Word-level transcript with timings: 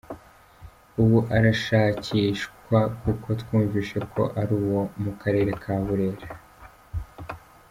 Ubu 1.01 1.17
aracyashakishwa 1.35 2.79
kuko 3.01 3.27
twumvise 3.41 3.97
ko 4.13 4.21
ari 4.41 4.53
uwo 4.61 4.81
mu 5.03 5.11
karere 5.21 5.51
ka 5.63 5.73
Burera. 5.83 6.27